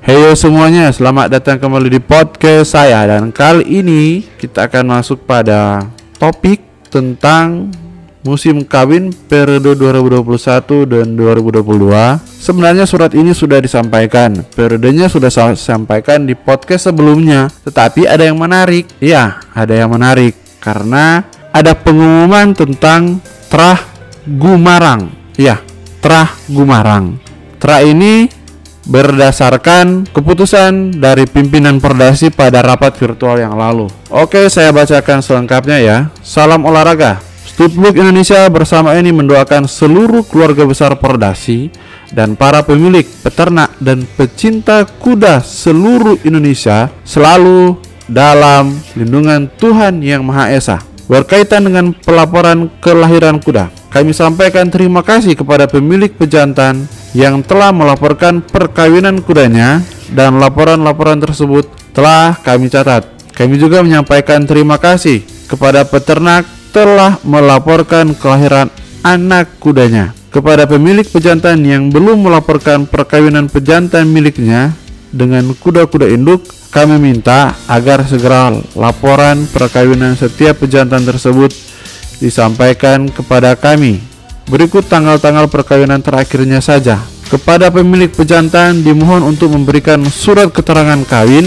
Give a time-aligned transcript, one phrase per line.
[0.00, 5.92] Heyo semuanya, selamat datang kembali di podcast saya dan kali ini kita akan masuk pada
[6.16, 7.68] topik tentang
[8.24, 12.16] musim kawin periode 2021 dan 2022.
[12.16, 18.40] Sebenarnya surat ini sudah disampaikan, periodenya sudah saya sampaikan di podcast sebelumnya, tetapi ada yang
[18.40, 18.88] menarik.
[19.04, 20.32] Ya, ada yang menarik
[20.64, 23.20] karena ada pengumuman tentang
[23.52, 23.84] Trah
[24.24, 25.12] Gumarang.
[25.36, 25.60] Ya,
[26.00, 27.20] Trah Gumarang.
[27.60, 28.39] Trah ini
[28.88, 33.90] berdasarkan keputusan dari pimpinan Perdasi pada rapat virtual yang lalu.
[34.08, 35.98] Oke, saya bacakan selengkapnya ya.
[36.24, 37.20] Salam olahraga.
[37.44, 41.68] Studbook Indonesia bersama ini mendoakan seluruh keluarga besar Perdasi
[42.08, 47.76] dan para pemilik, peternak, dan pecinta kuda seluruh Indonesia selalu
[48.08, 50.78] dalam lindungan Tuhan Yang Maha Esa.
[51.10, 58.38] Berkaitan dengan pelaporan kelahiran kuda, kami sampaikan terima kasih kepada pemilik pejantan yang telah melaporkan
[58.42, 59.82] perkawinan kudanya
[60.14, 63.06] dan laporan-laporan tersebut telah kami catat.
[63.34, 68.70] Kami juga menyampaikan terima kasih kepada peternak telah melaporkan kelahiran
[69.02, 70.14] anak kudanya.
[70.30, 74.70] Kepada pemilik pejantan yang belum melaporkan perkawinan pejantan miliknya
[75.10, 81.50] dengan kuda-kuda induk, kami minta agar segera laporan perkawinan setiap pejantan tersebut
[82.22, 84.09] disampaikan kepada kami
[84.50, 86.98] Berikut tanggal-tanggal perkawinan terakhirnya saja.
[87.30, 91.46] Kepada pemilik pejantan dimohon untuk memberikan surat keterangan kawin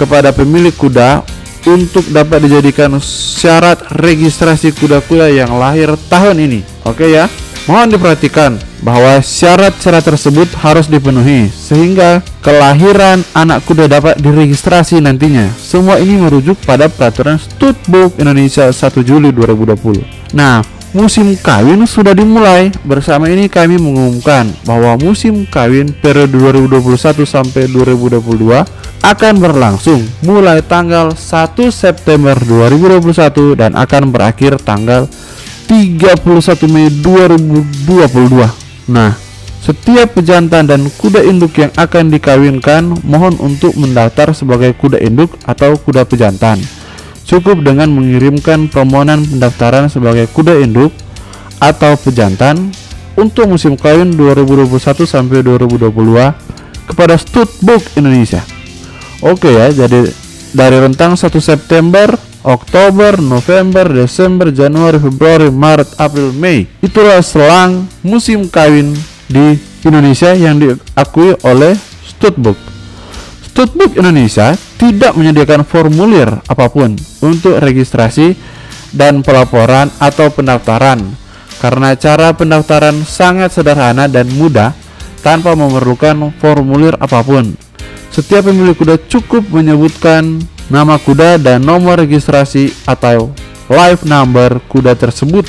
[0.00, 1.20] kepada pemilik kuda
[1.68, 6.60] untuk dapat dijadikan syarat registrasi kuda-kuda yang lahir tahun ini.
[6.88, 7.28] Oke ya.
[7.68, 8.50] Mohon diperhatikan
[8.84, 15.48] bahwa syarat-syarat tersebut harus dipenuhi sehingga kelahiran anak kuda dapat diregistrasi nantinya.
[15.56, 20.36] Semua ini merujuk pada peraturan Studbook Indonesia 1 Juli 2020.
[20.36, 20.60] Nah,
[20.94, 22.70] musim kawin sudah dimulai.
[22.86, 28.64] Bersama ini kami mengumumkan bahwa musim kawin periode 2021 sampai 2022
[29.04, 35.10] akan berlangsung mulai tanggal 1 September 2021 dan akan berakhir tanggal
[35.68, 38.88] 31 Mei 2022.
[38.88, 39.12] Nah,
[39.60, 45.76] setiap pejantan dan kuda induk yang akan dikawinkan mohon untuk mendaftar sebagai kuda induk atau
[45.76, 46.60] kuda pejantan.
[47.34, 50.94] Cukup dengan mengirimkan permohonan pendaftaran sebagai kuda induk
[51.58, 52.70] atau pejantan
[53.18, 55.90] untuk musim kawin 2021 sampai 2022
[56.86, 58.38] kepada Studbook Indonesia.
[59.18, 60.14] Oke ya, jadi
[60.54, 62.14] dari rentang 1 September,
[62.46, 66.70] Oktober, November, Desember, Januari, Februari, Maret, April, Mei.
[66.86, 68.94] Itulah selang musim kawin
[69.26, 71.74] di Indonesia yang diakui oleh
[72.06, 72.73] Studbook.
[73.54, 74.50] Studbook Indonesia
[74.82, 78.34] tidak menyediakan formulir apa pun untuk registrasi
[78.90, 80.98] dan pelaporan atau pendaftaran
[81.62, 84.74] karena cara pendaftaran sangat sederhana dan mudah
[85.22, 87.54] tanpa memerlukan formulir apa pun.
[88.10, 93.30] Setiap pemilik kuda cukup menyebutkan nama kuda dan nomor registrasi atau
[93.70, 95.46] live number kuda tersebut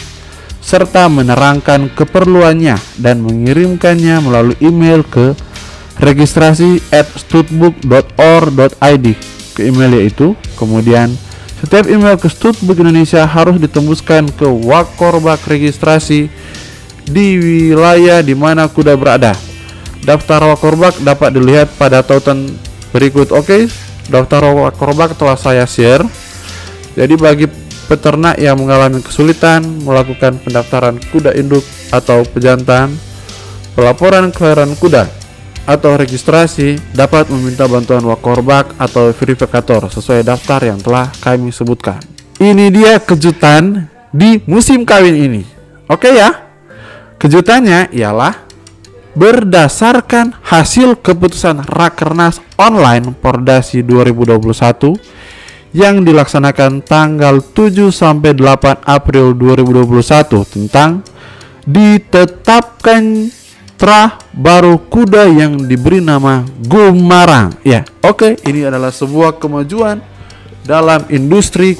[0.61, 5.33] serta menerangkan keperluannya dan mengirimkannya melalui email ke
[5.99, 9.05] registrasi at studbook.or.id
[9.55, 11.15] ke email yaitu kemudian
[11.55, 16.27] setiap email ke Studbook Indonesia harus ditembuskan ke Wakorbak registrasi
[17.07, 19.33] di wilayah di mana kuda berada.
[20.05, 22.53] Daftar Wakorbak dapat dilihat pada tautan
[22.93, 23.33] berikut.
[23.33, 23.65] Oke,
[24.11, 26.05] daftar Wakorbak telah saya share.
[26.93, 27.47] Jadi bagi
[27.89, 32.93] peternak yang mengalami kesulitan melakukan pendaftaran kuda induk atau pejantan,
[33.73, 35.24] pelaporan kelahiran kuda
[35.65, 41.97] atau registrasi dapat meminta bantuan wakorbak atau verifikator sesuai daftar yang telah kami sebutkan.
[42.37, 45.43] Ini dia kejutan di musim kawin ini.
[45.89, 46.45] Oke ya.
[47.17, 48.45] Kejutannya ialah
[49.15, 60.43] berdasarkan hasil keputusan Rakernas online Pordasi 2021 yang dilaksanakan tanggal 7 sampai 8 April 2021
[60.47, 61.03] tentang
[61.65, 63.31] ditetapkan
[63.75, 67.59] Trah baru kuda yang diberi nama Gumarang.
[67.59, 69.99] Ya, oke, okay, ini adalah sebuah kemajuan
[70.63, 71.75] dalam industri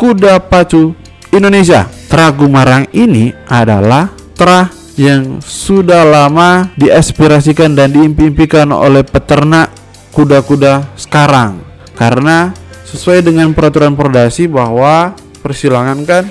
[0.00, 0.96] kuda pacu
[1.28, 1.84] Indonesia.
[2.08, 9.68] Trah Gumarang ini adalah trah yang sudah lama diaspirasikan dan diimpi-impikan oleh peternak
[10.16, 11.60] kuda-kuda sekarang.
[11.92, 12.56] Karena
[12.88, 15.12] sesuai dengan peraturan perdasi bahwa
[15.44, 16.24] persilangan kan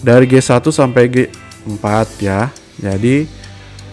[0.00, 1.84] dari G1 sampai G4
[2.24, 2.48] ya.
[2.80, 3.45] Jadi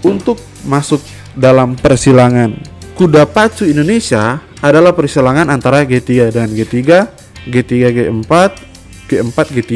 [0.03, 1.01] untuk masuk
[1.33, 6.79] dalam persilangan kuda pacu Indonesia adalah persilangan antara G3 dan G3,
[7.49, 8.31] G3 G4,
[9.09, 9.75] G4 G3.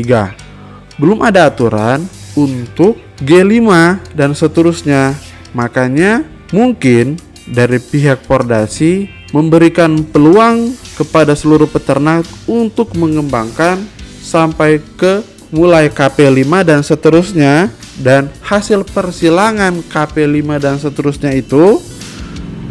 [0.96, 2.06] Belum ada aturan
[2.38, 3.68] untuk G5
[4.16, 5.18] dan seterusnya.
[5.52, 6.24] Makanya
[6.56, 7.18] mungkin
[7.50, 13.84] dari pihak Pordasi memberikan peluang kepada seluruh peternak untuk mengembangkan
[14.24, 15.20] sampai ke
[15.52, 17.72] mulai KP5 dan seterusnya
[18.02, 21.82] dan hasil persilangan KP5 dan seterusnya itu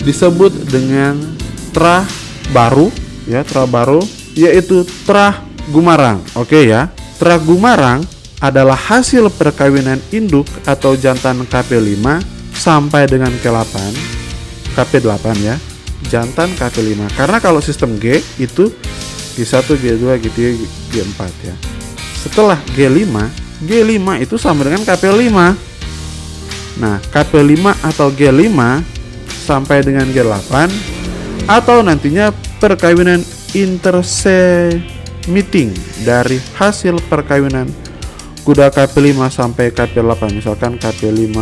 [0.07, 1.19] disebut dengan
[1.75, 2.07] trah
[2.55, 2.95] baru
[3.27, 3.99] ya trah baru
[4.39, 5.43] yaitu trah
[5.75, 6.23] gumarang.
[6.39, 6.93] Oke ya.
[7.17, 8.05] Trah gumarang
[8.39, 12.05] adalah hasil perkawinan induk atau jantan KP5
[12.53, 13.75] sampai dengan K8
[14.77, 15.57] KP8 ya.
[16.07, 18.69] Jantan KP5 karena kalau sistem G itu
[19.37, 20.39] G1 G2 G3
[20.93, 21.57] G4 ya.
[22.21, 25.39] Setelah G5 G5 itu sama dengan KP5
[26.77, 28.61] nah KP5 atau G5
[29.47, 30.53] sampai dengan G8
[31.47, 33.23] atau nantinya perkawinan
[33.55, 34.75] interse
[35.31, 35.73] meeting
[36.05, 37.71] dari hasil perkawinan
[38.45, 41.39] kuda KP5 sampai KP8 misalkan KP5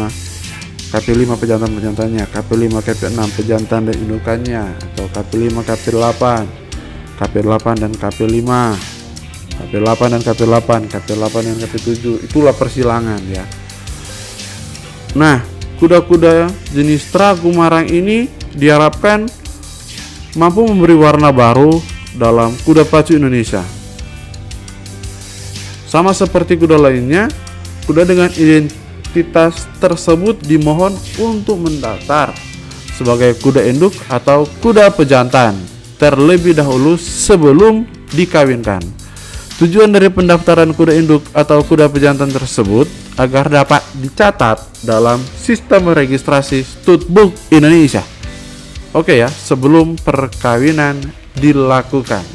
[0.95, 4.63] KP5 pejantan-pejantannya KP5 KP6 pejantan dan indukannya
[4.95, 6.23] atau KP5 KP8
[7.19, 8.51] KP8 dan KP5
[9.63, 13.45] KP8 dan KP8 KP8 dan KP7 itulah persilangan ya.
[15.15, 15.43] Nah
[15.79, 19.27] kuda-kuda jenis Tragumarang ini diharapkan
[20.39, 21.79] mampu memberi warna baru
[22.15, 23.63] dalam kuda pacu Indonesia.
[25.87, 27.31] Sama seperti kuda lainnya
[27.87, 32.35] kuda dengan identitas tersebut dimohon untuk mendaftar
[32.95, 35.55] sebagai kuda induk atau kuda pejantan
[35.99, 39.04] terlebih dahulu sebelum dikawinkan.
[39.55, 46.67] Tujuan dari pendaftaran kuda induk atau kuda pejantan tersebut agar dapat dicatat dalam sistem registrasi
[46.67, 48.03] Stutbook Indonesia.
[48.91, 50.99] Oke ya, sebelum perkawinan
[51.39, 52.27] dilakukan.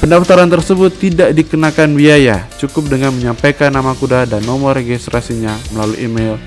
[0.00, 6.40] Pendaftaran tersebut tidak dikenakan biaya, cukup dengan menyampaikan nama kuda dan nomor registrasinya melalui email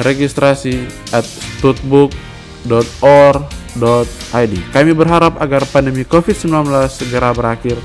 [0.00, 1.28] registrasi at
[1.60, 4.54] stutbook.or.id.
[4.72, 7.76] Kami berharap agar pandemi COVID-19 segera berakhir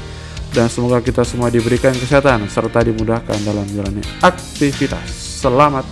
[0.57, 5.05] dan semoga kita semua diberikan kesehatan serta dimudahkan dalam menjalani aktivitas.
[5.45, 5.85] Selamat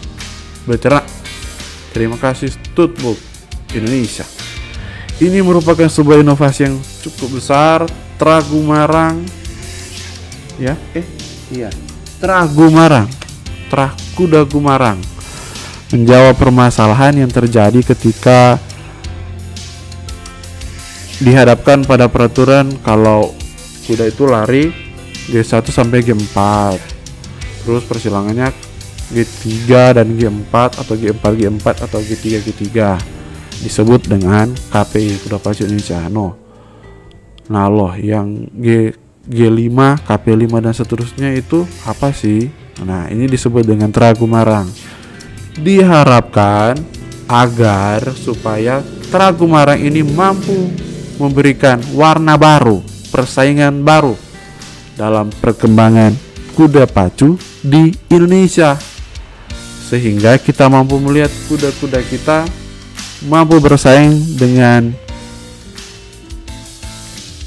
[0.65, 1.05] berternak.
[1.93, 3.21] Terima kasih Tutbook
[3.77, 4.25] Indonesia.
[5.21, 7.85] Ini merupakan sebuah inovasi yang cukup besar.
[8.17, 9.27] Tragu Marang,
[10.55, 11.03] ya, eh,
[11.51, 11.67] iya,
[12.17, 13.11] Tragu Marang,
[13.67, 15.03] Trah Kuda Gumarang
[15.91, 18.55] menjawab permasalahan yang terjadi ketika
[21.19, 23.35] dihadapkan pada peraturan kalau
[23.85, 24.73] kuda itu lari
[25.29, 26.37] G1 sampai G4
[27.65, 28.53] terus persilangannya
[29.13, 29.69] G3
[30.01, 32.65] dan G4 atau G4 G4 atau G3 G3
[33.61, 36.09] disebut dengan KPI kuda pacu Indonesia.
[36.09, 36.37] No.
[37.49, 38.93] Nah loh yang G
[39.25, 42.49] G5 KP5 dan seterusnya itu apa sih?
[42.81, 44.69] Nah ini disebut dengan teragu marang.
[45.55, 46.77] Diharapkan
[47.25, 50.69] agar supaya teragu marang ini mampu
[51.17, 54.19] memberikan warna baru persaingan baru
[54.99, 56.11] dalam perkembangan
[56.51, 58.75] kuda pacu di Indonesia
[59.87, 62.43] sehingga kita mampu melihat kuda-kuda kita
[63.31, 64.91] mampu bersaing dengan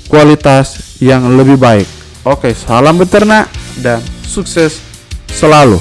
[0.08, 1.84] kualitas yang lebih baik.
[2.24, 3.52] Oke, salam beternak
[3.84, 4.80] dan sukses
[5.28, 5.76] selalu.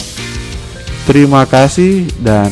[1.08, 2.52] Terima kasih dan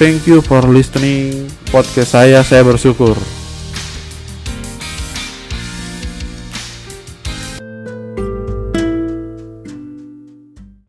[0.00, 2.40] thank you for listening podcast saya.
[2.40, 3.37] Saya bersyukur.